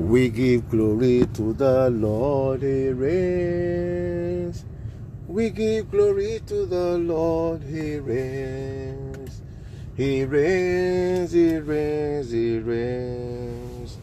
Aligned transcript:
We 0.00 0.30
give 0.30 0.70
glory 0.70 1.26
to 1.34 1.52
the 1.52 1.90
Lord, 1.90 2.62
He 2.62 2.88
reigns. 2.88 4.64
We 5.28 5.50
give 5.50 5.90
glory 5.90 6.40
to 6.46 6.64
the 6.64 6.96
Lord, 6.98 7.62
He 7.62 7.98
reigns. 7.98 9.42
He 9.94 10.24
reigns, 10.24 11.32
He 11.32 11.58
reigns, 11.58 12.30
He 12.30 12.58
reigns. 12.60 13.98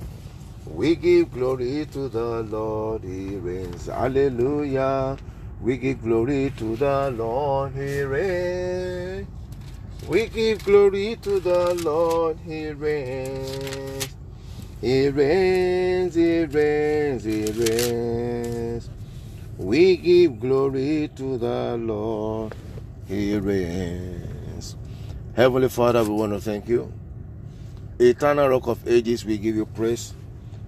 We 0.67 0.95
give 0.95 1.31
glory 1.33 1.87
to 1.91 2.09
the 2.09 2.43
Lord, 2.43 3.03
He 3.03 3.37
reigns. 3.37 3.87
Hallelujah. 3.87 5.17
We 5.59 5.77
give 5.77 6.03
glory 6.03 6.53
to 6.57 6.75
the 6.75 7.11
Lord, 7.17 7.73
He 7.73 8.03
reigns. 8.03 9.27
We 10.07 10.27
give 10.27 10.63
glory 10.63 11.17
to 11.23 11.39
the 11.39 11.73
Lord, 11.83 12.37
He 12.45 12.69
reigns. 12.69 14.16
He 14.81 15.09
reigns, 15.09 16.13
He 16.13 16.45
reigns, 16.45 17.23
He 17.23 17.45
reigns. 17.45 18.89
We 19.57 19.97
give 19.97 20.39
glory 20.39 21.09
to 21.15 21.37
the 21.37 21.77
Lord, 21.77 22.53
He 23.07 23.37
reigns. 23.37 24.75
Heavenly 25.35 25.69
Father, 25.69 26.03
we 26.03 26.09
want 26.11 26.33
to 26.33 26.41
thank 26.41 26.67
you. 26.67 26.91
Eternal 27.99 28.49
Rock 28.49 28.67
of 28.67 28.87
Ages, 28.87 29.25
we 29.25 29.39
give 29.39 29.55
you 29.55 29.65
praise. 29.65 30.13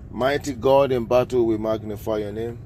Mighty 0.09 0.53
God 0.53 0.91
in 0.91 1.05
battle, 1.05 1.45
we 1.45 1.57
magnify 1.57 2.17
your 2.17 2.31
name. 2.31 2.57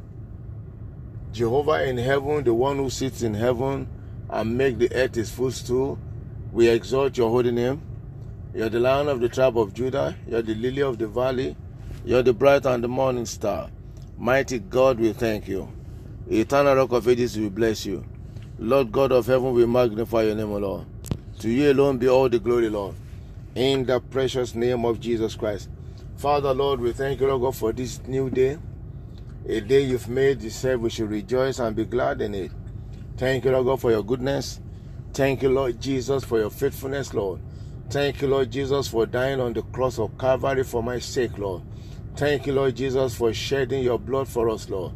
Jehovah 1.34 1.84
in 1.84 1.98
heaven, 1.98 2.46
the 2.46 2.54
one 2.54 2.78
who 2.78 2.90
sits 2.90 3.22
in 3.22 3.34
heaven 3.34 3.88
and 4.30 4.58
make 4.58 4.78
the 4.78 4.90
earth 4.96 5.16
his 5.16 5.30
footstool, 5.30 6.00
we 6.54 6.70
exalt 6.70 7.18
your 7.18 7.30
holy 7.30 7.52
name. 7.52 7.82
You're 8.54 8.70
the 8.70 8.80
lion 8.80 9.08
of 9.08 9.20
the 9.20 9.30
tribe 9.30 9.58
of 9.58 9.74
Judah. 9.74 10.16
You're 10.28 10.44
the 10.44 10.54
lily 10.54 10.84
of 10.84 11.00
the 11.00 11.08
valley. 11.08 11.56
You're 12.06 12.22
the 12.22 12.34
bright 12.34 12.66
and 12.66 12.84
the 12.84 12.88
morning 12.88 13.26
star. 13.26 13.70
Mighty 14.18 14.60
God, 14.60 15.00
we 15.00 15.12
thank 15.12 15.48
you. 15.48 15.68
Eternal 16.30 16.76
rock 16.76 16.92
of 16.92 17.08
ages, 17.08 17.38
we 17.38 17.50
bless 17.50 17.86
you. 17.86 18.06
Lord 18.60 18.92
God 18.92 19.12
of 19.12 19.26
heaven, 19.26 19.54
we 19.54 19.66
magnify 19.66 20.24
your 20.24 20.36
name, 20.36 20.52
O 20.52 20.58
Lord. 20.58 20.86
To 21.40 21.50
you 21.50 21.72
alone 21.72 21.98
be 21.98 22.08
all 22.08 22.30
the 22.30 22.38
glory, 22.40 22.70
Lord. 22.70 22.96
In 23.56 23.86
the 23.86 24.00
precious 24.00 24.54
name 24.54 24.86
of 24.86 25.00
Jesus 25.00 25.36
Christ. 25.36 25.70
Father, 26.18 26.54
Lord, 26.54 26.80
we 26.80 26.94
thank 26.94 27.20
you, 27.20 27.28
Lord 27.28 27.42
God, 27.42 27.56
for 27.56 27.74
this 27.74 28.02
new 28.08 28.30
day. 28.30 28.60
A 29.48 29.60
day 29.62 29.82
you've 29.82 30.08
made, 30.08 30.44
you 30.44 30.52
said 30.52 30.80
we 30.80 30.92
should 30.92 31.10
rejoice 31.10 31.58
and 31.58 31.76
be 31.76 31.86
glad 31.86 32.22
in 32.22 32.36
it. 32.36 32.52
Thank 33.18 33.46
you, 33.46 33.52
Lord 33.52 33.66
God, 33.66 33.82
for 33.82 33.92
your 33.92 34.04
goodness. 34.04 34.62
Thank 35.12 35.42
you, 35.42 35.50
Lord 35.50 35.82
Jesus, 35.82 36.24
for 36.24 36.38
your 36.40 36.50
faithfulness, 36.50 37.14
Lord. 37.14 37.42
Thank 37.94 38.24
you, 38.24 38.28
Lord 38.28 38.50
Jesus, 38.50 38.88
for 38.88 39.06
dying 39.06 39.40
on 39.40 39.54
the 39.54 39.62
cross 39.62 40.00
of 40.00 40.18
Calvary 40.18 40.64
for 40.64 40.82
my 40.82 40.98
sake, 40.98 41.38
Lord. 41.38 41.62
Thank 42.16 42.48
you, 42.48 42.54
Lord 42.54 42.76
Jesus, 42.76 43.14
for 43.14 43.32
shedding 43.32 43.84
your 43.84 44.00
blood 44.00 44.28
for 44.28 44.50
us, 44.50 44.68
Lord. 44.68 44.94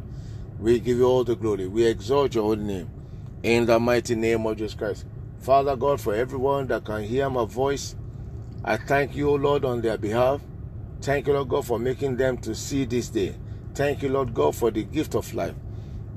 We 0.58 0.80
give 0.80 0.98
you 0.98 1.04
all 1.04 1.22
the 1.22 1.36
glory. 1.36 1.68
We 1.68 1.86
exalt 1.86 2.34
your 2.34 2.42
holy 2.42 2.64
name. 2.64 2.90
In 3.44 3.66
the 3.66 3.78
mighty 3.78 4.16
name 4.16 4.44
of 4.46 4.56
Jesus 4.56 4.74
Christ. 4.74 5.06
Father 5.38 5.76
God, 5.76 6.00
for 6.00 6.12
everyone 6.12 6.66
that 6.66 6.84
can 6.86 7.04
hear 7.04 7.30
my 7.30 7.44
voice, 7.44 7.94
I 8.64 8.76
thank 8.76 9.14
you, 9.14 9.30
Lord, 9.30 9.64
on 9.64 9.80
their 9.80 9.96
behalf. 9.96 10.40
Thank 11.00 11.28
you, 11.28 11.34
Lord 11.34 11.50
God, 11.50 11.66
for 11.66 11.78
making 11.78 12.16
them 12.16 12.36
to 12.38 12.52
see 12.52 12.84
this 12.84 13.10
day. 13.10 13.36
Thank 13.76 14.02
you, 14.02 14.08
Lord 14.08 14.34
God, 14.34 14.56
for 14.56 14.72
the 14.72 14.82
gift 14.82 15.14
of 15.14 15.32
life. 15.34 15.54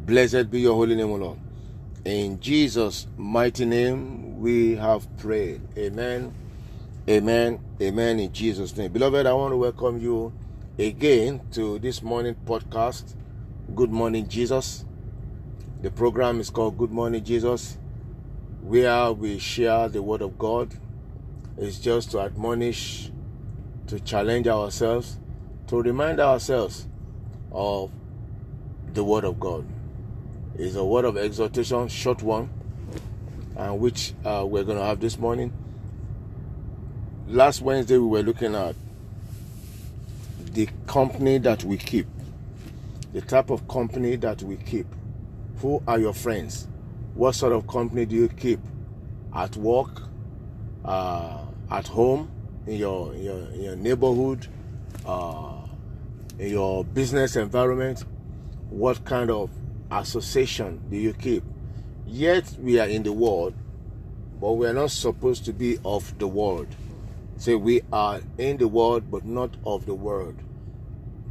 Blessed 0.07 0.49
be 0.49 0.61
your 0.61 0.73
holy 0.73 0.95
name, 0.95 1.11
O 1.11 1.15
Lord. 1.15 1.37
In 2.05 2.39
Jesus' 2.39 3.05
mighty 3.17 3.65
name, 3.65 4.39
we 4.39 4.77
have 4.77 5.05
prayed. 5.17 5.61
Amen. 5.77 6.40
Amen. 7.09 7.59
Amen. 7.81 8.19
In 8.19 8.31
Jesus' 8.31 8.77
name. 8.77 8.91
Beloved, 8.91 9.25
I 9.25 9.33
want 9.33 9.53
to 9.53 9.57
welcome 9.57 9.99
you 9.99 10.31
again 10.77 11.41
to 11.51 11.79
this 11.79 12.03
morning 12.03 12.35
podcast. 12.45 13.15
Good 13.73 13.89
morning, 13.89 14.27
Jesus. 14.29 14.85
The 15.81 15.89
program 15.89 16.39
is 16.39 16.51
called 16.51 16.77
Good 16.77 16.91
Morning, 16.91 17.23
Jesus, 17.23 17.79
where 18.61 19.13
we 19.13 19.39
share 19.39 19.89
the 19.89 20.03
Word 20.03 20.21
of 20.21 20.37
God. 20.37 20.75
It's 21.57 21.79
just 21.79 22.11
to 22.11 22.19
admonish, 22.19 23.09
to 23.87 23.99
challenge 23.99 24.47
ourselves, 24.47 25.17
to 25.69 25.81
remind 25.81 26.19
ourselves 26.19 26.87
of 27.51 27.89
the 28.93 29.03
Word 29.03 29.23
of 29.23 29.39
God. 29.39 29.65
It's 30.53 30.75
a 30.75 30.85
word 30.85 31.05
of 31.05 31.17
exhortation, 31.17 31.87
short 31.87 32.21
one, 32.21 32.51
and 33.55 33.79
which 33.79 34.13
uh, 34.23 34.45
we're 34.47 34.63
going 34.63 34.77
to 34.77 34.85
have 34.85 34.99
this 34.99 35.17
morning. 35.17 35.51
Last 37.31 37.61
Wednesday, 37.61 37.97
we 37.97 38.07
were 38.07 38.23
looking 38.23 38.55
at 38.55 38.75
the 40.51 40.67
company 40.85 41.37
that 41.37 41.63
we 41.63 41.77
keep, 41.77 42.05
the 43.13 43.21
type 43.21 43.49
of 43.49 43.65
company 43.69 44.17
that 44.17 44.43
we 44.43 44.57
keep. 44.57 44.85
Who 45.61 45.81
are 45.87 45.97
your 45.97 46.11
friends? 46.11 46.67
What 47.13 47.35
sort 47.35 47.53
of 47.53 47.67
company 47.67 48.05
do 48.05 48.17
you 48.17 48.27
keep 48.27 48.59
at 49.33 49.55
work, 49.55 50.01
uh, 50.83 51.45
at 51.69 51.87
home, 51.87 52.29
in 52.67 52.75
your, 52.75 53.13
in 53.13 53.23
your, 53.23 53.39
in 53.51 53.61
your 53.61 53.75
neighborhood, 53.77 54.47
uh, 55.05 55.53
in 56.37 56.49
your 56.49 56.83
business 56.83 57.37
environment? 57.37 58.03
What 58.69 59.05
kind 59.05 59.31
of 59.31 59.49
association 59.89 60.81
do 60.89 60.97
you 60.97 61.13
keep? 61.13 61.45
Yet 62.05 62.57
we 62.59 62.77
are 62.81 62.89
in 62.89 63.03
the 63.03 63.13
world, 63.13 63.53
but 64.41 64.51
we 64.51 64.67
are 64.67 64.73
not 64.73 64.91
supposed 64.91 65.45
to 65.45 65.53
be 65.53 65.77
of 65.85 66.19
the 66.19 66.27
world. 66.27 66.67
Say 67.41 67.55
we 67.55 67.81
are 67.91 68.21
in 68.37 68.57
the 68.57 68.67
world, 68.67 69.09
but 69.09 69.25
not 69.25 69.57
of 69.65 69.87
the 69.87 69.95
world. 69.95 70.35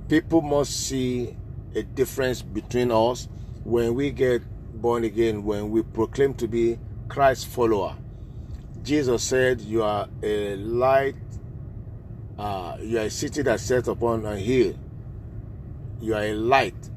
People 0.09 0.43
must 0.43 0.89
see 0.89 1.37
a 1.77 1.85
difference 1.85 2.43
between 2.43 2.91
us 2.91 3.29
when 3.63 3.95
we 3.95 4.11
get 4.11 4.43
born 4.83 5.05
again, 5.05 5.45
when 5.45 5.71
we 5.71 5.85
proclaim 5.85 6.35
to 6.35 6.49
be 6.49 6.81
Christ's 7.07 7.45
follower. 7.45 7.95
Jesus 8.83 9.23
said, 9.23 9.61
You 9.61 9.85
are 9.85 10.09
a 10.21 10.57
light, 10.57 11.15
uh, 12.37 12.77
you 12.81 12.99
are 12.99 13.03
a 13.03 13.11
city 13.11 13.43
that 13.43 13.61
sets 13.61 13.87
upon 13.87 14.27
a 14.27 14.37
hill. 14.37 14.75
You 16.01 16.17
are 16.17 16.25
a 16.25 16.35
light. 16.35 16.91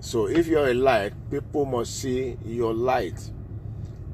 So 0.00 0.28
if 0.28 0.46
you're 0.46 0.68
a 0.70 0.74
light, 0.74 1.12
people 1.30 1.66
must 1.66 2.00
see 2.00 2.38
your 2.46 2.72
light. 2.72 3.20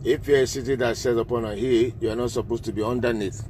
If 0.03 0.27
you're 0.27 0.41
a 0.41 0.47
city 0.49 0.75
that 0.75 0.97
sets 0.97 1.17
upon 1.17 1.45
a 1.45 1.55
hill, 1.55 1.93
you 2.01 2.11
are 2.11 2.17
not 2.17 2.33
supposed 2.33 2.65
to 2.65 2.73
be 2.73 2.83
underneath. 2.83 3.47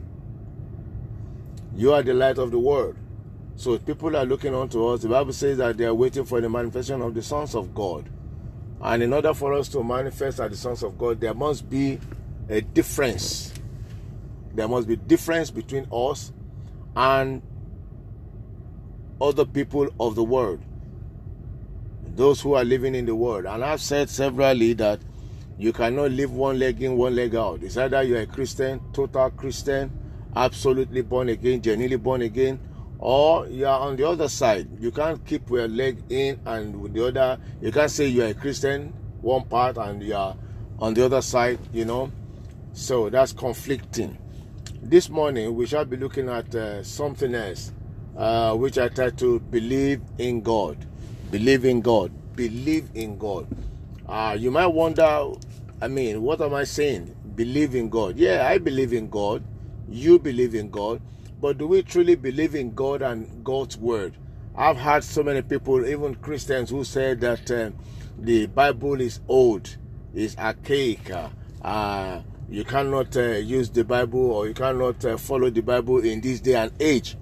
You 1.77 1.93
are 1.93 2.03
the 2.03 2.15
light 2.15 2.39
of 2.39 2.51
the 2.51 2.59
world. 2.59 2.97
So 3.57 3.75
if 3.75 3.85
people 3.85 4.17
are 4.17 4.25
looking 4.25 4.55
unto 4.55 4.87
us, 4.87 5.03
the 5.03 5.09
Bible 5.09 5.33
says 5.33 5.59
that 5.59 5.77
they 5.77 5.85
are 5.85 5.95
waiting 5.95 6.25
for 6.25 6.41
the 6.41 6.49
manifestation 6.49 7.03
of 7.03 7.15
the 7.15 7.23
sons 7.23 7.55
of 7.55 7.75
God. 7.75 8.09
And 8.81 9.03
in 9.03 9.13
order 9.13 9.35
for 9.35 9.53
us 9.53 9.69
to 9.69 9.83
manifest 9.83 10.41
as 10.41 10.51
the 10.51 10.57
sons 10.57 10.83
of 10.83 10.99
God, 10.99 11.21
there 11.21 11.35
must 11.35 11.69
be 11.69 11.99
a 12.49 12.61
difference. 12.61 13.53
There 14.55 14.69
must 14.69 14.89
be 14.89 14.97
difference 14.97 15.51
between 15.51 15.87
us 15.93 16.33
and 16.95 17.43
other 19.21 19.45
people 19.45 19.89
of 20.01 20.15
the 20.15 20.25
world. 20.25 20.61
Those 22.15 22.41
who 22.41 22.55
are 22.55 22.65
living 22.65 22.95
in 22.95 23.05
the 23.05 23.15
world. 23.15 23.45
And 23.45 23.63
I've 23.63 23.83
said 23.83 24.09
severally 24.09 24.73
that 24.75 25.01
you 25.59 25.73
cannot 25.73 26.11
live 26.11 26.33
one 26.33 26.59
leg 26.59 26.83
in, 26.83 26.97
one 26.97 27.15
leg 27.15 27.35
out. 27.35 27.63
It's 27.63 27.77
either 27.77 28.03
you're 28.03 28.21
a 28.21 28.27
Christian, 28.27 28.81
total 28.93 29.31
Christian, 29.31 29.91
absolutely 30.37 31.01
born 31.01 31.31
again, 31.31 31.63
genuinely 31.63 31.97
born 31.97 32.23
again, 32.23 32.61
or 32.99 33.49
you 33.49 33.67
are 33.67 33.81
on 33.81 33.97
the 33.97 34.07
other 34.07 34.29
side. 34.29 34.69
You 34.79 34.91
can't 34.91 35.25
keep 35.25 35.49
your 35.51 35.67
leg 35.67 35.99
in 36.11 36.39
and 36.45 36.81
with 36.81 36.93
the 36.93 37.07
other. 37.07 37.41
You 37.61 37.73
can't 37.73 37.91
say 37.91 38.07
you 38.07 38.23
are 38.23 38.29
a 38.29 38.35
Christian, 38.35 38.93
one 39.23 39.45
part, 39.45 39.79
and 39.79 40.03
you 40.03 40.15
are 40.15 40.37
on 40.79 40.95
the 40.95 41.05
other 41.05 41.23
side, 41.23 41.59
you 41.73 41.87
know. 41.87 42.13
So 42.75 43.09
that's 43.09 43.33
conflicting. 43.33 44.19
This 44.83 45.09
morning 45.09 45.55
we 45.55 45.67
shall 45.67 45.87
be 45.87 45.97
looking 45.97 46.29
at 46.29 46.55
uh, 46.55 46.83
something 46.83 47.35
else, 47.35 47.73
uh, 48.17 48.55
which 48.55 48.79
I 48.79 48.89
try 48.89 49.11
to 49.11 49.41
believe 49.41 50.03
in 50.19 50.43
God. 50.43 50.77
Believe 51.31 51.65
in 51.65 51.81
God. 51.81 52.13
Believe 52.37 52.91
in 52.95 53.17
God. 53.17 53.49
Uh, 54.07 54.37
you 54.39 54.51
might 54.51 54.67
wonder, 54.67 55.33
I 55.81 55.89
mean, 55.89 56.23
what 56.23 56.43
am 56.43 56.55
I 56.55 56.65
saying? 56.65 57.17
Believe 57.35 57.75
in 57.75 57.89
God. 57.89 58.17
Yeah, 58.17 58.47
I 58.47 58.59
believe 58.59 58.93
in 58.93 59.09
God. 59.09 59.43
You 59.89 60.19
believe 60.19 60.55
in 60.55 60.71
God. 60.71 61.01
But 61.41 61.59
do 61.59 61.67
we 61.67 61.83
truly 61.83 62.15
believe 62.15 62.55
in 62.55 62.75
God 62.75 63.03
and 63.03 63.45
God's 63.45 63.77
word? 63.77 64.15
I've 64.57 64.79
had 64.79 65.05
so 65.05 65.23
many 65.23 65.43
people, 65.43 65.87
even 65.87 66.15
Christians, 66.15 66.71
who 66.71 66.83
said 66.83 67.21
that 67.21 67.51
uh, 67.51 67.71
the 68.19 68.47
Bible 68.47 69.01
is 69.01 69.21
old, 69.29 69.77
is 70.15 70.37
archaic. 70.39 71.11
Uh, 71.63 72.21
you 72.49 72.65
cannot 72.65 73.17
uh, 73.17 73.33
use 73.33 73.69
the 73.69 73.85
Bible 73.85 74.31
or 74.31 74.47
you 74.49 74.55
cannot 74.55 75.05
uh, 75.05 75.17
follow 75.17 75.51
the 75.51 75.61
Bible 75.61 75.99
in 75.99 76.21
this 76.21 76.41
day 76.41 76.55
and 76.55 76.73
age. 76.81 77.17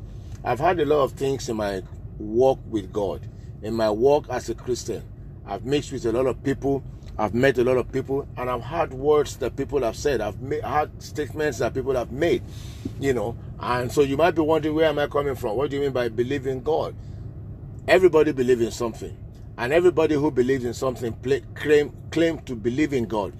I've 0.44 0.60
had 0.60 0.78
a 0.78 0.84
lot 0.84 1.02
of 1.02 1.12
things 1.12 1.48
in 1.48 1.56
my 1.56 1.82
walk 2.18 2.60
with 2.68 2.92
God, 2.92 3.26
in 3.62 3.74
my 3.74 3.90
walk 3.90 4.26
as 4.30 4.48
a 4.48 4.54
Christian. 4.54 5.02
I've 5.46 5.64
mixed 5.64 5.92
with 5.92 6.06
a 6.06 6.12
lot 6.12 6.26
of 6.26 6.42
people. 6.44 6.84
I've 7.16 7.34
met 7.34 7.58
a 7.58 7.64
lot 7.64 7.76
of 7.76 7.92
people, 7.92 8.26
and 8.36 8.50
I've 8.50 8.62
heard 8.62 8.92
words 8.92 9.36
that 9.36 9.56
people 9.56 9.82
have 9.82 9.96
said. 9.96 10.20
I've 10.20 10.40
made, 10.40 10.64
heard 10.64 10.90
statements 11.00 11.58
that 11.58 11.72
people 11.72 11.94
have 11.94 12.10
made, 12.10 12.42
you 12.98 13.12
know. 13.14 13.36
And 13.60 13.90
so 13.90 14.00
you 14.00 14.16
might 14.16 14.32
be 14.34 14.42
wondering, 14.42 14.74
where 14.74 14.88
am 14.88 14.98
I 14.98 15.06
coming 15.06 15.36
from? 15.36 15.56
What 15.56 15.70
do 15.70 15.76
you 15.76 15.82
mean 15.82 15.92
by 15.92 16.08
believing 16.08 16.62
God? 16.62 16.94
Everybody 17.86 18.32
believes 18.32 18.62
in 18.62 18.72
something. 18.72 19.16
And 19.56 19.72
everybody 19.72 20.16
who 20.16 20.32
believes 20.32 20.64
in 20.64 20.74
something 20.74 21.12
play, 21.12 21.42
claim, 21.54 21.96
claim 22.10 22.38
to 22.40 22.56
believe 22.56 22.92
in 22.92 23.04
God. 23.04 23.32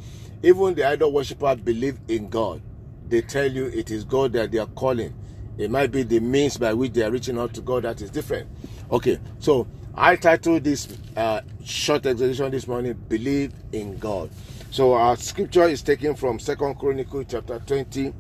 Even 0.45 0.75
the 0.75 0.85
idol 0.85 1.13
worshippers 1.13 1.57
believe 1.57 1.99
in 2.07 2.29
God. 2.29 2.63
They 3.09 3.23
tell 3.23 3.51
you 3.51 3.67
it 3.67 3.91
is 3.91 4.05
God 4.05 4.33
that 4.35 4.53
they 4.53 4.59
are 4.59 4.67
calling. 4.67 5.13
It 5.59 5.71
might 5.71 5.91
be 5.91 6.05
the 6.05 6.21
means 6.21 6.57
by 6.57 6.75
which 6.75 6.93
they 6.93 7.03
are 7.03 7.11
reaching 7.11 7.39
out 7.39 7.55
to 7.55 7.61
God 7.61 7.83
that 7.83 8.01
is 8.01 8.11
different. 8.11 8.49
Okay, 8.91 9.19
so 9.41 9.67
I 9.97 10.17
titled 10.17 10.65
this 10.65 10.89
uh, 11.17 11.43
short 11.65 12.05
exposition 12.07 12.51
this 12.51 12.67
morning, 12.67 12.95
Believe 13.09 13.53
in 13.73 13.97
God. 13.99 14.31
So 14.73 14.93
our 14.95 15.17
scripture 15.17 15.69
is 15.69 15.83
taken 15.83 16.17
from 16.17 16.41
Second 16.41 16.75
Chronicles 16.81 17.27
chapter 17.29 17.61
20, 17.61 18.13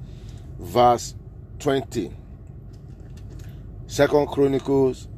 verse 0.60 1.16
20. 1.58 2.12
Second 3.88 4.28
Chronicles. 4.28 5.08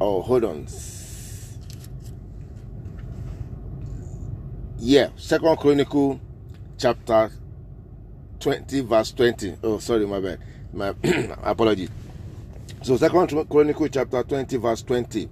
Oh, 0.00 0.20
hold 0.22 0.44
on. 0.44 0.66
Yeah, 4.78 5.10
Second 5.16 5.58
Chronicle 5.58 6.20
chapter 6.76 7.30
20, 8.40 8.80
verse 8.80 9.12
20. 9.12 9.58
Oh, 9.62 9.78
sorry, 9.78 10.06
my 10.08 10.18
bad. 10.18 10.40
My 10.72 10.94
apology. 11.42 11.88
So 12.80 12.96
Second 12.96 13.48
Chronicle 13.48 13.88
chapter 13.88 14.22
20, 14.22 14.56
verse 14.56 14.82
20. 14.82 15.28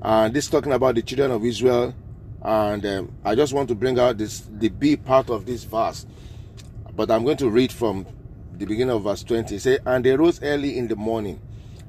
And 0.00 0.32
this 0.34 0.48
talking 0.48 0.72
about 0.72 0.94
the 0.94 1.02
children 1.02 1.30
of 1.30 1.44
Israel. 1.44 1.94
And 2.40 2.84
um, 2.86 3.12
I 3.24 3.34
just 3.34 3.52
want 3.52 3.68
to 3.68 3.74
bring 3.74 3.98
out 3.98 4.16
this 4.16 4.48
the 4.50 4.70
B 4.70 4.96
part 4.96 5.28
of 5.28 5.44
this 5.44 5.64
verse. 5.64 6.06
But 6.96 7.10
I'm 7.10 7.24
going 7.24 7.36
to 7.38 7.50
read 7.50 7.70
from 7.70 8.06
the 8.56 8.64
beginning 8.64 8.96
of 8.96 9.02
verse 9.04 9.22
20. 9.22 9.58
Say, 9.58 9.78
And 9.84 10.02
they 10.02 10.16
rose 10.16 10.42
early 10.42 10.78
in 10.78 10.88
the 10.88 10.96
morning 10.96 11.40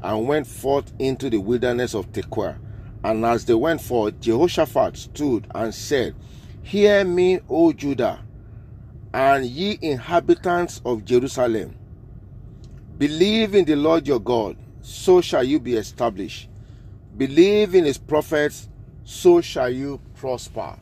and 0.04 0.28
went 0.28 0.46
forth 0.46 0.92
into 1.00 1.30
the 1.30 1.38
wilderness 1.38 1.94
of 1.94 2.12
Tekoa. 2.12 2.58
And 3.04 3.24
as 3.26 3.46
they 3.46 3.54
went 3.54 3.80
forth, 3.82 4.20
Jehoshaphat 4.20 4.98
stood 4.98 5.48
and 5.56 5.74
said, 5.74 6.14
Hear 6.62 7.06
me, 7.06 7.40
O 7.50 7.72
Judah, 7.72 8.20
and 9.14 9.46
ye 9.46 9.80
inhabitants 9.82 10.82
of 10.86 11.06
Jerusalem. 11.06 11.76
Believe 12.98 13.56
in 13.56 13.64
the 13.64 13.78
Lord 13.78 14.06
your 14.06 14.20
God, 14.20 14.58
so 14.82 15.22
shall 15.22 15.44
you 15.44 15.60
be 15.60 15.76
established. 15.76 16.50
Believe 17.18 17.76
in 17.76 17.86
his 17.86 17.98
prophets, 17.98 18.70
so 19.04 19.42
shall 19.42 19.70
you 19.70 20.00
prosper. 20.16 20.76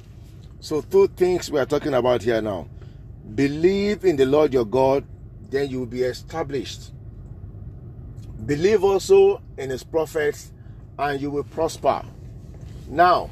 So, 0.60 0.82
two 0.82 1.08
things 1.08 1.50
we 1.50 1.60
are 1.60 1.66
talking 1.66 1.94
about 1.94 2.22
here 2.22 2.42
now. 2.42 2.68
Believe 3.36 4.06
in 4.06 4.16
the 4.16 4.26
Lord 4.26 4.54
your 4.54 4.66
God, 4.66 5.06
then 5.50 5.70
you 5.70 5.80
will 5.80 5.86
be 5.86 6.04
established. 6.04 6.92
Believe 8.46 8.84
also 8.84 9.42
in 9.58 9.70
his 9.70 9.84
prophets, 9.84 10.52
and 10.98 11.22
you 11.22 11.32
will 11.32 11.44
prosper. 11.44 12.04
Now, 12.90 13.30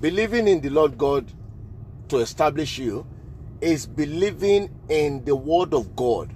believing 0.00 0.48
in 0.48 0.60
the 0.60 0.70
Lord 0.70 0.98
God 0.98 1.30
to 2.08 2.18
establish 2.18 2.78
you 2.78 3.06
is 3.60 3.86
believing 3.86 4.70
in 4.88 5.24
the 5.24 5.36
Word 5.36 5.74
of 5.74 5.96
God. 5.96 6.32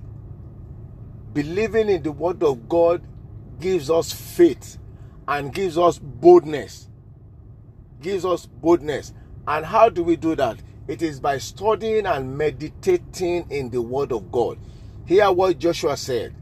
Believing 1.32 1.88
in 1.88 2.02
the 2.02 2.12
Word 2.12 2.42
of 2.42 2.68
God 2.68 3.02
gives 3.60 3.90
us 3.90 4.12
faith 4.12 4.78
and 5.28 5.52
gives 5.52 5.78
us 5.78 5.98
boldness. 5.98 6.88
Gives 8.00 8.24
us 8.24 8.46
boldness. 8.46 9.12
And 9.46 9.64
how 9.64 9.88
do 9.88 10.02
we 10.02 10.16
do 10.16 10.34
that? 10.36 10.62
It 10.88 11.02
is 11.02 11.20
by 11.20 11.38
studying 11.38 12.06
and 12.06 12.36
meditating 12.36 13.50
in 13.50 13.70
the 13.70 13.82
Word 13.82 14.12
of 14.12 14.32
God. 14.32 14.58
Hear 15.06 15.30
what 15.30 15.58
Joshua 15.58 15.96
said. 15.96 16.34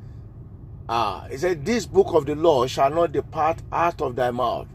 Ah, 0.88 1.26
he 1.30 1.36
said, 1.36 1.64
This 1.64 1.84
book 1.84 2.14
of 2.14 2.24
the 2.24 2.34
law 2.34 2.66
shall 2.66 2.90
not 2.90 3.12
depart 3.12 3.60
out 3.70 4.00
of 4.00 4.16
thy 4.16 4.30
mouth. 4.30 4.68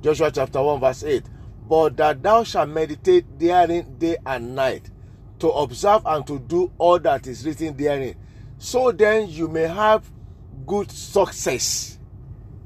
Joshua 0.00 0.30
chapter 0.30 0.62
1, 0.62 0.80
verse 0.80 1.02
8 1.04 1.24
but 1.68 1.96
that 1.98 2.22
thou 2.22 2.42
shalt 2.42 2.70
meditate 2.70 3.38
therein 3.38 3.98
day 3.98 4.16
and 4.24 4.54
night, 4.56 4.90
to 5.38 5.48
observe 5.50 6.02
and 6.06 6.26
to 6.26 6.38
do 6.38 6.72
all 6.78 6.98
that 6.98 7.26
is 7.26 7.46
written 7.46 7.76
therein. 7.76 8.16
So 8.56 8.90
then 8.90 9.28
you 9.28 9.48
may 9.48 9.68
have 9.68 10.10
good 10.68 10.92
success. 10.92 11.98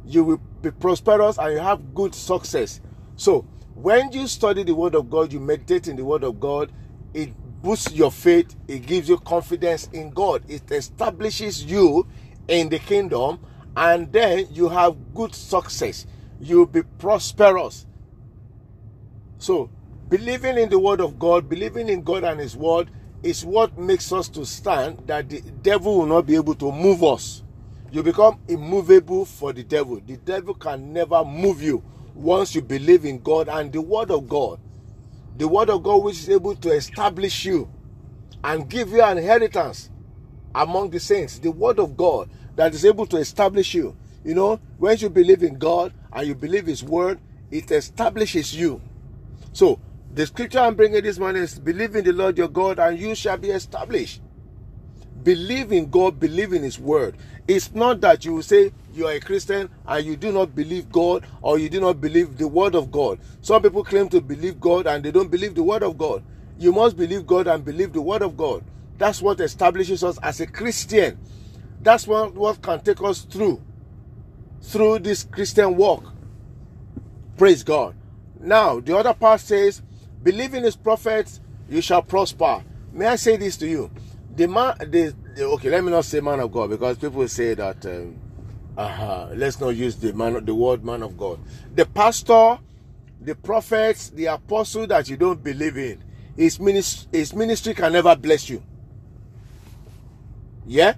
You 0.04 0.24
will 0.24 0.42
be 0.60 0.72
prosperous 0.72 1.38
and 1.38 1.54
you 1.54 1.60
have 1.60 1.94
good 1.94 2.14
success. 2.14 2.82
So 3.16 3.46
when 3.74 4.12
you 4.12 4.26
study 4.28 4.64
the 4.64 4.74
Word 4.74 4.94
of 4.94 5.08
God, 5.08 5.32
you 5.32 5.40
meditate 5.40 5.88
in 5.88 5.96
the 5.96 6.04
Word 6.04 6.24
of 6.24 6.40
God, 6.40 6.70
it 7.14 7.30
boosts 7.62 7.92
your 7.92 8.12
faith, 8.12 8.54
it 8.68 8.86
gives 8.86 9.08
you 9.08 9.18
confidence 9.18 9.88
in 9.94 10.10
God, 10.10 10.44
it 10.48 10.70
establishes 10.70 11.64
you 11.64 12.06
in 12.48 12.68
the 12.68 12.80
kingdom, 12.80 13.40
and 13.76 14.12
then 14.12 14.48
you 14.50 14.68
have 14.68 15.14
good 15.14 15.34
success. 15.34 16.06
You'll 16.40 16.66
be 16.66 16.82
prosperous 16.82 17.86
so, 19.42 19.70
believing 20.08 20.56
in 20.56 20.68
the 20.68 20.78
word 20.78 21.00
of 21.00 21.18
God, 21.18 21.48
believing 21.48 21.88
in 21.88 22.04
God 22.04 22.22
and 22.22 22.38
his 22.38 22.56
word 22.56 22.90
is 23.24 23.44
what 23.44 23.76
makes 23.76 24.12
us 24.12 24.28
to 24.28 24.46
stand 24.46 25.02
that 25.08 25.30
the 25.30 25.40
devil 25.40 25.98
will 25.98 26.06
not 26.06 26.26
be 26.26 26.36
able 26.36 26.54
to 26.54 26.70
move 26.70 27.02
us. 27.02 27.42
You 27.92 28.02
become 28.02 28.40
immovable 28.48 29.26
for 29.26 29.52
the 29.52 29.62
devil. 29.62 30.00
The 30.06 30.16
devil 30.16 30.54
can 30.54 30.94
never 30.94 31.22
move 31.22 31.62
you 31.62 31.84
once 32.14 32.54
you 32.54 32.62
believe 32.62 33.04
in 33.04 33.20
God 33.20 33.50
and 33.50 33.70
the 33.70 33.82
word 33.82 34.10
of 34.10 34.26
God. 34.30 34.58
The 35.36 35.46
word 35.46 35.68
of 35.68 35.82
God 35.82 36.02
which 36.02 36.16
is 36.16 36.30
able 36.30 36.56
to 36.56 36.70
establish 36.70 37.44
you 37.44 37.70
and 38.42 38.68
give 38.68 38.90
you 38.92 39.02
an 39.02 39.18
inheritance 39.18 39.90
among 40.54 40.88
the 40.88 41.00
saints. 41.00 41.38
The 41.38 41.50
word 41.50 41.78
of 41.78 41.94
God 41.94 42.30
that 42.56 42.74
is 42.74 42.86
able 42.86 43.04
to 43.08 43.18
establish 43.18 43.74
you. 43.74 43.94
You 44.24 44.36
know, 44.36 44.60
when 44.78 44.96
you 44.96 45.10
believe 45.10 45.42
in 45.42 45.58
God 45.58 45.92
and 46.14 46.26
you 46.26 46.34
believe 46.34 46.68
his 46.68 46.82
word, 46.82 47.20
it 47.50 47.70
establishes 47.70 48.56
you. 48.56 48.80
So, 49.52 49.78
the 50.14 50.26
scripture 50.26 50.60
I'm 50.60 50.76
bringing 50.76 51.02
this 51.02 51.18
morning 51.18 51.42
is 51.42 51.58
believe 51.58 51.94
in 51.94 52.06
the 52.06 52.12
Lord 52.14 52.38
your 52.38 52.48
God 52.48 52.78
and 52.78 52.98
you 52.98 53.14
shall 53.14 53.36
be 53.36 53.50
established. 53.50 54.21
Believe 55.22 55.72
in 55.72 55.90
God, 55.90 56.18
believe 56.18 56.52
in 56.52 56.62
His 56.62 56.78
word. 56.78 57.16
It's 57.46 57.74
not 57.74 58.00
that 58.00 58.24
you 58.24 58.40
say 58.42 58.72
you 58.94 59.06
are 59.06 59.12
a 59.12 59.20
Christian 59.20 59.68
and 59.86 60.06
you 60.06 60.16
do 60.16 60.32
not 60.32 60.54
believe 60.54 60.90
God 60.90 61.26
or 61.40 61.58
you 61.58 61.68
do 61.68 61.80
not 61.80 62.00
believe 62.00 62.38
the 62.38 62.48
word 62.48 62.74
of 62.74 62.90
God. 62.90 63.18
Some 63.40 63.62
people 63.62 63.84
claim 63.84 64.08
to 64.10 64.20
believe 64.20 64.60
God 64.60 64.86
and 64.86 65.04
they 65.04 65.10
don't 65.10 65.30
believe 65.30 65.54
the 65.54 65.62
word 65.62 65.82
of 65.82 65.98
God. 65.98 66.22
You 66.58 66.72
must 66.72 66.96
believe 66.96 67.26
God 67.26 67.46
and 67.46 67.64
believe 67.64 67.92
the 67.92 68.02
word 68.02 68.22
of 68.22 68.36
God. 68.36 68.64
That's 68.98 69.20
what 69.20 69.40
establishes 69.40 70.04
us 70.04 70.18
as 70.22 70.40
a 70.40 70.46
Christian. 70.46 71.18
That's 71.80 72.06
what, 72.06 72.34
what 72.34 72.62
can 72.62 72.80
take 72.80 73.02
us 73.02 73.22
through 73.22 73.60
through 74.62 75.00
this 75.00 75.24
Christian 75.24 75.76
walk. 75.76 76.12
Praise 77.36 77.64
God. 77.64 77.96
Now, 78.40 78.80
the 78.80 78.96
other 78.96 79.14
part 79.14 79.40
says, 79.40 79.82
believe 80.22 80.54
in 80.54 80.62
his 80.62 80.76
prophets, 80.76 81.40
you 81.68 81.80
shall 81.80 82.02
prosper. 82.02 82.62
May 82.92 83.06
I 83.06 83.16
say 83.16 83.36
this 83.36 83.56
to 83.58 83.66
you? 83.66 83.90
The 84.34 84.48
man, 84.48 84.74
the, 84.90 85.14
okay, 85.38 85.70
let 85.70 85.84
me 85.84 85.90
not 85.90 86.04
say 86.04 86.20
man 86.20 86.40
of 86.40 86.50
God 86.52 86.70
because 86.70 86.98
people 86.98 87.26
say 87.28 87.54
that. 87.54 87.84
Um, 87.86 88.16
uh 88.76 89.28
let's 89.34 89.60
not 89.60 89.70
use 89.70 89.96
the 89.96 90.12
man, 90.14 90.44
the 90.44 90.54
word 90.54 90.84
man 90.84 91.02
of 91.02 91.16
God. 91.16 91.38
The 91.74 91.84
pastor, 91.86 92.58
the 93.20 93.34
prophets, 93.34 94.10
the 94.10 94.26
apostle 94.26 94.86
that 94.86 95.08
you 95.08 95.16
don't 95.16 95.42
believe 95.42 95.76
in, 95.76 96.02
his 96.36 96.58
ministry, 96.58 97.08
his 97.12 97.34
ministry 97.34 97.74
can 97.74 97.92
never 97.92 98.16
bless 98.16 98.48
you. 98.48 98.62
Yeah, 100.66 100.94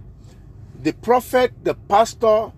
the 0.82 0.92
prophet, 0.92 1.52
the 1.64 1.74
pastor, 1.74 2.52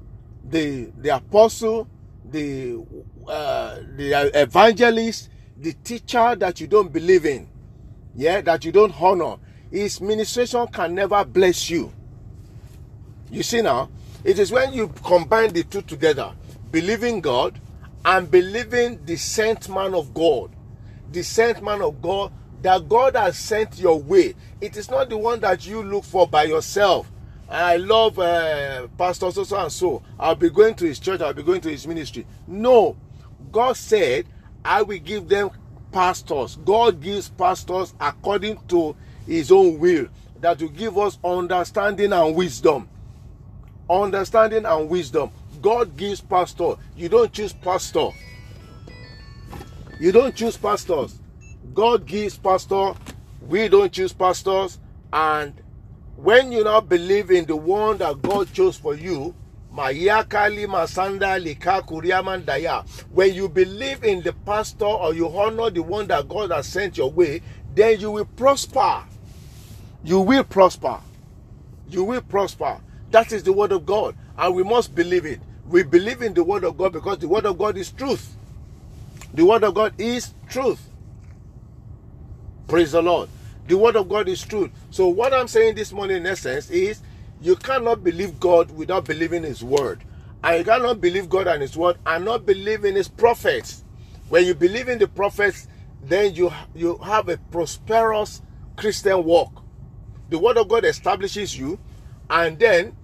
the 0.45 0.93
the 0.99 1.17
apostle, 1.17 1.89
the 2.31 2.85
uh, 3.27 3.77
the 3.97 4.31
evangelist, 4.35 5.31
the 5.57 5.73
teacher 5.73 6.37
that 6.37 6.61
you 6.61 6.67
don't 6.67 6.93
believe 6.93 7.25
in, 7.25 7.49
yeah, 8.15 8.41
that 8.43 8.65
you 8.65 8.73
don't 8.73 8.93
honor, 9.01 9.37
his 9.71 10.01
ministration 10.01 10.67
can 10.69 10.95
never 10.95 11.25
bless 11.25 11.69
you. 11.71 11.93
You 13.31 13.43
see 13.43 13.63
now, 13.63 13.89
it 14.25 14.39
is 14.39 14.53
when 14.53 14.73
you 14.73 14.89
combine 15.05 15.53
the 15.53 15.65
two 15.65 15.83
together, 15.83 16.33
believing 16.71 17.21
God 17.21 17.61
and 18.05 18.31
believing 18.31 19.05
the 19.05 19.17
sent 19.17 19.69
man 19.69 19.95
of 19.95 20.15
God, 20.15 20.51
the 21.13 21.23
sent 21.23 21.63
man 21.63 21.83
of 21.83 22.01
God 22.01 22.33
that 22.63 22.89
God 22.89 23.17
has 23.17 23.39
sent 23.39 23.79
your 23.79 24.01
way. 24.01 24.35
It 24.61 24.77
is 24.77 24.91
not 24.91 25.09
the 25.09 25.17
one 25.19 25.41
that 25.41 25.67
you 25.67 25.83
look 25.83 26.05
for 26.05 26.27
by 26.27 26.45
yourself. 26.45 27.11
I 27.49 27.77
love 27.77 28.19
uh, 28.19 28.89
Pastor 28.99 29.31
so 29.31 29.45
so 29.45 29.57
and 29.59 29.71
so. 29.71 30.03
I'll 30.19 30.35
be 30.35 30.51
going 30.51 30.75
to 30.77 30.87
his 30.87 30.99
church. 30.99 31.21
I'll 31.21 31.33
be 31.33 31.43
going 31.45 31.61
to 31.61 31.71
his 31.71 31.87
ministry. 31.87 32.27
No, 32.47 32.97
God 33.53 33.77
said, 33.77 34.27
I 34.65 34.83
will 34.83 34.99
give 34.99 35.29
them 35.29 35.51
pastors. 35.93 36.57
God 36.65 37.01
gives 37.01 37.29
pastors 37.29 37.95
according 38.01 38.59
to 38.69 38.97
his 39.27 39.51
own 39.53 39.79
will 39.79 40.07
that 40.41 40.61
will 40.61 40.69
give 40.69 40.97
us 40.99 41.19
understanding 41.25 42.13
and 42.13 42.35
wisdom. 42.35 42.89
Understanding 43.89 44.65
and 44.65 44.89
wisdom. 44.89 45.31
God 45.63 45.97
gives 45.97 46.21
pastor. 46.21 46.75
You 46.97 47.09
don't 47.09 47.33
choose 47.33 47.53
pastor. 47.53 48.09
You 49.99 50.13
don't 50.13 50.35
choose 50.35 50.57
pastors. 50.57 51.19
God 51.75 52.07
gives 52.07 52.37
pastor. 52.37 52.93
We 53.41 53.69
don't 53.69 53.93
choose 53.93 54.13
pastors. 54.13 54.79
And 55.13 55.55
when 56.17 56.53
you 56.53 56.65
now 56.65 56.81
believe 56.81 57.31
in 57.31 57.47
the 57.47 57.57
one 57.57 57.99
that 57.99 58.21
God 58.23 58.53
chose 58.53 58.77
for 58.77 58.95
you, 58.95 59.35
Lika. 59.77 60.23
When 63.11 63.35
you 63.35 63.49
believe 63.49 64.05
in 64.05 64.23
the 64.23 64.33
pastor 64.45 64.85
or 64.85 65.15
you 65.15 65.29
honor 65.29 65.71
the 65.71 65.83
one 65.83 66.07
that 66.07 66.29
God 66.29 66.51
has 66.51 66.67
sent 66.67 66.97
your 66.97 67.11
way, 67.11 67.43
then 67.75 68.01
you 68.01 68.11
will 68.11 68.25
prosper. 68.25 69.05
You 70.07 70.21
will 70.21 70.45
prosper. 70.45 71.01
You 71.89 72.05
will 72.05 72.23
prosper. 72.23 72.79
That 73.11 73.33
is 73.33 73.43
the 73.43 73.53
word 73.53 73.73
of 73.73 73.85
God. 73.85 74.15
And 74.39 74.55
we 74.55 74.63
must 74.63 74.95
believe 74.95 75.27
it. 75.27 75.41
We 75.67 75.83
believe 75.83 76.23
in 76.23 76.33
the 76.33 76.45
word 76.45 76.63
of 76.63 76.79
God 76.79 76.93
because 76.93 77.19
the 77.19 77.27
word 77.27 77.45
of 77.45 77.59
God 77.59 77.77
is 77.77 77.91
truth. 77.91 78.37
The 79.35 79.45
word 79.45 79.65
of 79.65 79.75
God 79.75 79.95
is 79.99 80.33
truth. 80.49 80.81
Praise 82.69 82.93
the 82.93 83.03
Lord. 83.03 83.29
The 83.67 83.77
word 83.77 83.97
of 83.97 84.09
God 84.09 84.29
is 84.29 84.45
truth. 84.45 84.71
So, 84.93 85.09
what 85.09 85.35
I'm 85.35 85.49
saying 85.49 85.75
this 85.75 85.93
morning, 85.93 86.19
in 86.19 86.27
essence, 86.27 86.71
is 86.71 87.03
you 87.43 87.57
cannot 87.57 88.05
believe 88.05 88.39
God 88.39 88.71
without 88.71 89.07
believing 89.07 89.43
His 89.43 89.65
word. 89.65 90.05
And 90.45 90.59
you 90.59 90.65
cannot 90.65 91.01
believe 91.01 91.29
God 91.29 91.49
and 91.49 91.63
His 91.63 91.77
word 91.77 91.97
and 92.07 92.25
not 92.25 92.47
believe 92.47 92.85
in 92.85 92.95
His 92.95 93.09
prophets. 93.09 93.83
When 94.29 94.45
you 94.45 94.55
believe 94.55 94.89
in 94.89 95.01
the 95.01 95.09
prophets, 95.09 95.67
then 96.01 96.33
you, 96.37 96.53
you 96.77 96.97
have 96.99 97.29
a 97.29 97.39
prosperous 97.39 98.41
Christian 98.77 99.25
walk. 99.25 99.66
The 100.29 100.39
word 100.39 100.57
of 100.57 100.69
God 100.69 100.85
establishes 100.85 101.57
you, 101.59 101.79
and 102.29 102.59
then 102.59 102.97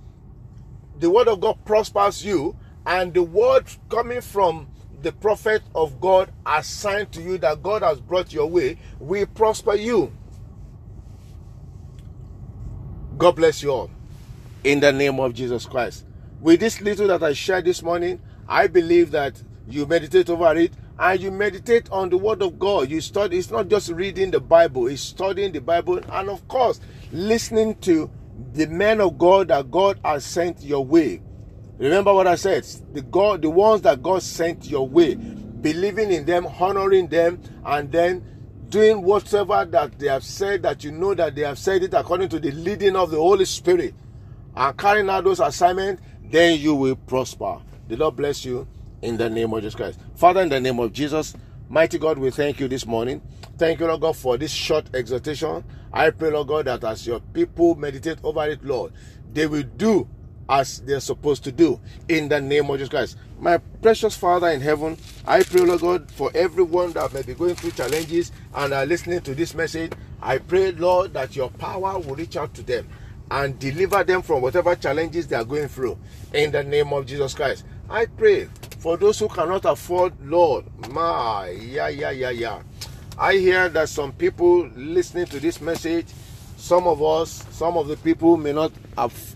the 0.99 1.11
word 1.11 1.29
of 1.29 1.41
God 1.41 1.65
prospers 1.65 2.25
you, 2.25 2.57
and 2.85 3.15
the 3.15 3.23
word 3.23 3.67
coming 3.89 4.21
from 4.21 4.69
the 5.03 5.13
prophet 5.13 5.63
of 5.75 6.01
God 6.01 6.31
assigned 6.47 7.13
to 7.13 7.23
you 7.23 7.39
that 7.39 7.63
God 7.63 7.83
has 7.83 8.01
brought 8.01 8.33
your 8.33 8.47
way 8.47 8.79
will 9.01 9.27
prosper 9.27 9.75
you. 9.75 10.13
God 13.19 13.37
bless 13.37 13.63
you 13.63 13.71
all. 13.71 13.91
In 14.65 14.81
the 14.81 14.93
name 14.93 15.21
of 15.21 15.35
Jesus 15.35 15.67
Christ. 15.67 16.05
With 16.41 16.61
this 16.61 16.81
little 16.81 17.09
that 17.09 17.23
I 17.23 17.33
shared 17.33 17.65
this 17.65 17.83
morning, 17.83 18.21
I 18.49 18.67
believe 18.67 19.11
that 19.13 19.41
you 19.69 19.87
meditate 19.87 20.29
over 20.29 20.57
it 20.57 20.73
and 21.03 21.21
you 21.21 21.33
meditate 21.33 21.91
on 21.91 22.11
the 22.11 22.17
word 22.17 22.43
of 22.43 22.61
God. 22.61 22.89
You 22.89 23.01
study, 23.01 23.37
it's 23.37 23.51
not 23.51 23.67
just 23.67 23.91
reading 23.91 24.31
the 24.31 24.39
Bible, 24.39 24.87
it's 24.87 25.03
studying 25.03 25.51
the 25.51 25.61
Bible, 25.61 25.99
and 25.99 26.31
of 26.31 26.47
course, 26.47 26.81
listening 27.11 27.75
to 27.81 28.09
the 28.53 28.67
men 28.69 29.01
of 29.01 29.19
God 29.19 29.49
that 29.49 29.69
God 29.69 29.99
has 30.05 30.25
sent 30.25 30.63
your 30.63 30.87
way. 30.87 31.21
Remember 31.79 32.15
what 32.15 32.29
I 32.29 32.37
said 32.37 32.65
the 32.93 33.03
God, 33.03 33.43
the 33.43 33.51
ones 33.51 33.83
that 33.83 34.01
God 34.01 34.23
sent 34.23 34.71
your 34.71 34.89
way, 34.89 35.17
believing 35.17 36.13
in 36.13 36.25
them, 36.25 36.47
honoring 36.47 37.09
them, 37.09 37.41
and 37.67 37.91
then 37.91 38.25
doing 38.69 39.03
whatever 39.03 39.65
that 39.65 39.99
they 39.99 40.07
have 40.07 40.23
said 40.23 40.63
that 40.63 40.85
you 40.85 40.93
know 40.93 41.15
that 41.15 41.35
they 41.35 41.43
have 41.43 41.59
said 41.59 41.83
it 41.83 41.95
according 41.95 42.29
to 42.29 42.39
the 42.39 42.53
leading 42.53 42.95
of 42.95 43.11
the 43.11 43.19
Holy 43.19 43.45
Spirit 43.45 43.93
and 44.55 44.79
carrying 44.79 45.11
out 45.11 45.25
those 45.25 45.41
assignments, 45.41 46.01
then 46.31 46.61
you 46.61 46.77
will 46.77 46.95
prosper. 46.95 47.59
The 47.89 47.97
Lord 47.97 48.15
bless 48.15 48.45
you 48.45 48.69
in 49.03 49.17
the 49.17 49.29
name 49.29 49.53
of 49.53 49.61
Jesus 49.61 49.75
Christ. 49.75 50.01
Father, 50.15 50.41
in 50.41 50.49
the 50.49 50.61
name 50.61 50.79
of 50.79 50.93
Jesus, 50.93 51.35
mighty 51.69 51.99
God, 51.99 52.19
we 52.19 52.31
thank 52.31 52.61
you 52.61 52.69
this 52.69 52.87
morning. 52.87 53.21
Thank 53.59 53.81
you, 53.81 53.87
Lord 53.87 54.01
God, 54.01 54.17
for 54.17 54.39
this 54.39 54.51
short 54.51 54.87
exhortation. 54.95 55.65
I 55.93 56.11
pray, 56.11 56.31
Lord 56.31 56.49
God, 56.49 56.65
that 56.67 56.85
as 56.85 57.07
your 57.07 57.21
people 57.21 57.75
meditate 57.75 58.19
over 58.25 58.49
it, 58.49 58.65
Lord, 58.65 58.93
they 59.33 59.47
will 59.47 59.65
do 59.77 60.09
as 60.49 60.81
they're 60.81 61.01
supposed 61.01 61.45
to 61.45 61.53
do 61.53 61.81
in 62.09 62.29
the 62.29 62.41
name 62.41 62.69
of 62.71 62.77
Jesus 62.77 62.89
Christ. 62.89 63.17
My 63.39 63.59
precious 63.59 64.17
Father 64.17 64.49
in 64.49 64.61
heaven, 64.61 64.97
I 65.27 65.43
pray, 65.43 65.63
Lord 65.63 65.81
God, 65.81 66.11
for 66.11 66.31
everyone 66.35 66.93
that 66.93 67.13
may 67.13 67.23
be 67.23 67.35
going 67.35 67.55
through 67.55 67.73
challenges 67.73 68.33
and 68.55 68.73
are 68.73 68.87
listening 68.87 69.21
to 69.23 69.35
this 69.35 69.55
message. 69.55 69.93
I 70.21 70.39
pray, 70.39 70.73
Lord, 70.73 71.15
that 71.15 71.35
your 71.35 71.51
power 71.51 71.99
will 71.99 72.15
reach 72.15 72.37
out 72.37 72.55
to 72.55 72.63
them 72.63 72.89
and 73.31 73.59
deliver 73.59 74.05
them 74.05 74.23
from 74.23 74.43
whatever 74.43 74.77
challenges 74.77 75.27
they 75.27 75.37
are 75.37 75.45
going 75.45 75.69
through 75.69 75.99
in 76.35 76.53
the 76.53 76.63
name 76.63 76.93
of 76.93 77.07
Jesus 77.07 77.35
Christ. 77.35 77.65
I 77.89 78.07
pray 78.07 78.49
for 78.83 78.97
those 78.97 79.21
who 79.21 79.29
cannot 79.29 79.65
afford, 79.65 80.13
Lord, 80.29 80.65
my, 80.91 81.51
yeah, 81.51 81.87
yeah, 81.87 82.11
yeah, 82.11 82.31
yeah. 82.31 82.63
I 83.17 83.35
hear 83.35 83.69
that 83.69 83.89
some 83.89 84.11
people 84.11 84.67
listening 84.75 85.27
to 85.27 85.39
this 85.39 85.61
message, 85.61 86.07
some 86.57 86.89
of 86.89 87.01
us, 87.01 87.47
some 87.53 87.77
of 87.77 87.87
the 87.87 87.97
people 87.97 88.37
may 88.37 88.53
not 88.53 88.73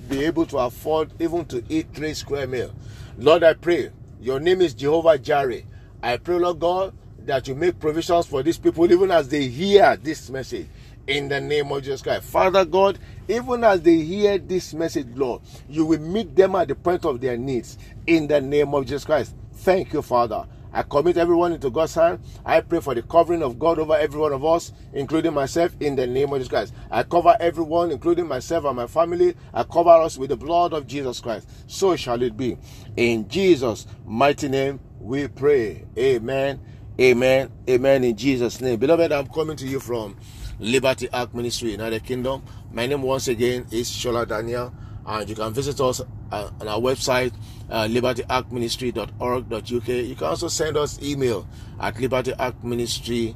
be 0.09 0.25
able 0.25 0.47
to 0.47 0.59
afford 0.59 1.13
even 1.23 1.45
to 1.45 1.63
eat 1.69 1.87
three 1.95 2.13
square 2.15 2.49
meal. 2.49 2.75
Lord, 3.19 3.45
I 3.45 3.55
pray, 3.55 3.91
your 4.21 4.41
name 4.41 4.63
is 4.63 4.75
Jehovah 4.75 5.17
Jireh. 5.17 5.63
I 6.03 6.17
pray, 6.17 6.41
Lord 6.41 6.59
God, 6.59 6.93
that 7.21 7.47
you 7.47 7.55
make 7.55 7.79
provisions 7.79 8.27
for 8.27 8.43
these 8.43 8.59
people 8.59 8.91
even 8.91 9.13
as 9.13 9.29
they 9.29 9.47
hear 9.47 9.97
this 9.97 10.29
message 10.29 10.67
in 11.07 11.29
the 11.29 11.41
name 11.41 11.71
of 11.73 11.83
Jesus 11.83 12.03
Christ. 12.03 12.25
Father 12.25 12.65
God, 12.65 12.99
even 13.29 13.65
as 13.65 13.83
they 13.83 13.99
hear 13.99 14.39
this 14.39 14.75
message, 14.75 15.09
Lord, 15.15 15.43
you 15.69 15.85
will 15.85 16.01
meet 16.01 16.35
them 16.35 16.55
at 16.55 16.69
the 16.69 16.75
point 16.75 17.05
of 17.05 17.21
their 17.21 17.37
needs 17.37 17.79
in 18.07 18.27
the 18.27 18.41
name 18.41 18.75
of 18.75 18.85
Jesus 18.87 19.05
Christ. 19.05 19.35
Thank 19.53 19.93
you, 19.93 20.03
Father. 20.03 20.47
I 20.73 20.83
commit 20.83 21.17
everyone 21.17 21.53
into 21.53 21.71
God's 21.71 21.95
hand. 21.95 22.21
I 22.45 22.61
pray 22.61 22.81
for 22.81 22.95
the 22.95 23.01
covering 23.01 23.43
of 23.43 23.59
God 23.59 23.79
over 23.79 23.97
every 23.97 24.21
one 24.21 24.35
of 24.35 24.45
us, 24.45 24.73
including 24.93 25.33
myself, 25.33 25.75
in 25.81 25.97
the 25.97 26.07
name 26.07 26.31
of 26.31 26.39
Jesus 26.39 26.51
Christ. 26.51 26.75
I 26.91 27.03
cover 27.03 27.35
everyone, 27.41 27.91
including 27.91 28.27
myself 28.27 28.67
and 28.67 28.77
my 28.77 28.87
family. 28.87 29.35
I 29.55 29.63
cover 29.63 29.89
us 29.89 30.19
with 30.19 30.29
the 30.29 30.37
blood 30.37 30.75
of 30.75 30.87
Jesus 30.87 31.19
Christ. 31.21 31.49
So 31.67 31.97
shall 31.97 32.21
it 32.21 32.37
be. 32.37 32.59
In 32.97 33.27
Jesus' 33.27 33.87
mighty 34.05 34.49
name, 34.49 34.81
we 35.01 35.29
pray. 35.29 35.87
Amen. 35.97 36.61
Amen. 37.01 37.51
Amen. 37.71 38.05
In 38.05 38.15
Jesus' 38.15 38.61
name. 38.61 38.79
Beloved, 38.79 39.13
I'm 39.13 39.29
coming 39.29 39.57
to 39.57 39.67
you 39.67 39.81
from 39.81 40.17
Liberty 40.59 41.09
Ark 41.11 41.35
Ministry, 41.35 41.73
United 41.73 42.03
Kingdom. 42.05 42.43
My 42.73 42.87
name 42.87 43.03
once 43.03 43.29
again 43.29 43.67
is 43.71 43.91
Shola 43.91 44.27
Daniel 44.27 44.73
and 45.07 45.29
you 45.29 45.35
can 45.37 45.53
visit 45.53 45.79
us 45.81 46.01
uh, 46.33 46.51
on 46.61 46.67
our 46.69 46.81
website 46.81 47.33
uh, 47.71 47.87
libertyarkministry.org.uk 47.89 49.89
you 49.89 50.15
can 50.15 50.27
also 50.27 50.49
send 50.49 50.77
us 50.77 51.01
email 51.03 51.47
at 51.81 51.95
libertyarkministry 51.95 53.35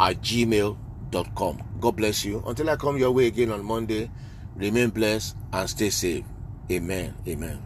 at 0.00 0.20
gmail.com 0.20 1.62
god 1.80 1.96
bless 1.96 2.24
you. 2.24 2.42
Until 2.46 2.70
i 2.70 2.76
come 2.76 2.98
your 2.98 3.12
way 3.12 3.26
again 3.28 3.52
on 3.52 3.64
monday 3.64 4.10
remain 4.56 4.90
blessed 4.90 5.36
and 5.52 5.68
stay 5.70 5.90
safe. 5.90 6.24
Amen. 6.70 7.14
Amen 7.28 7.64